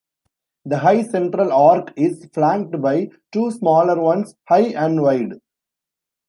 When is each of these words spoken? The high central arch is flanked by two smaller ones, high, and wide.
The 0.65 0.79
high 0.79 1.03
central 1.03 1.51
arch 1.53 1.91
is 1.95 2.27
flanked 2.33 2.81
by 2.81 3.09
two 3.31 3.51
smaller 3.51 4.01
ones, 4.01 4.33
high, 4.49 4.69
and 4.73 4.99
wide. 5.03 5.33